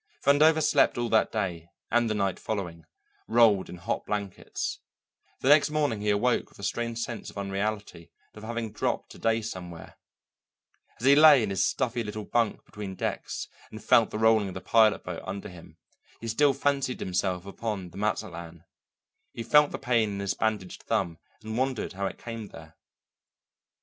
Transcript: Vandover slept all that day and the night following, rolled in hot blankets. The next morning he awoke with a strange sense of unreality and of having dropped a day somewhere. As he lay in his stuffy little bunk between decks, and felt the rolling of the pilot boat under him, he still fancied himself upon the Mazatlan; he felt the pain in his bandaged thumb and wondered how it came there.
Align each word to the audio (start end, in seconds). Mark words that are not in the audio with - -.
Vandover 0.23 0.63
slept 0.67 0.97
all 0.97 1.09
that 1.09 1.31
day 1.31 1.69
and 1.91 2.09
the 2.09 2.15
night 2.15 2.39
following, 2.39 2.87
rolled 3.27 3.69
in 3.69 3.77
hot 3.77 4.03
blankets. 4.07 4.79
The 5.41 5.49
next 5.49 5.69
morning 5.69 6.01
he 6.01 6.09
awoke 6.09 6.49
with 6.49 6.57
a 6.57 6.63
strange 6.63 6.97
sense 6.97 7.29
of 7.29 7.37
unreality 7.37 8.09
and 8.33 8.41
of 8.43 8.47
having 8.47 8.71
dropped 8.71 9.13
a 9.13 9.19
day 9.19 9.43
somewhere. 9.43 9.97
As 10.99 11.05
he 11.05 11.15
lay 11.15 11.43
in 11.43 11.51
his 11.51 11.63
stuffy 11.63 12.03
little 12.03 12.25
bunk 12.25 12.65
between 12.65 12.95
decks, 12.95 13.47
and 13.69 13.83
felt 13.83 14.09
the 14.09 14.17
rolling 14.17 14.47
of 14.47 14.53
the 14.55 14.59
pilot 14.59 15.03
boat 15.03 15.21
under 15.23 15.49
him, 15.49 15.77
he 16.19 16.27
still 16.27 16.55
fancied 16.55 16.99
himself 16.99 17.45
upon 17.45 17.91
the 17.91 17.97
Mazatlan; 17.97 18.63
he 19.33 19.43
felt 19.43 19.69
the 19.69 19.77
pain 19.77 20.13
in 20.13 20.19
his 20.19 20.33
bandaged 20.33 20.81
thumb 20.81 21.19
and 21.43 21.59
wondered 21.59 21.93
how 21.93 22.07
it 22.07 22.17
came 22.17 22.47
there. 22.47 22.75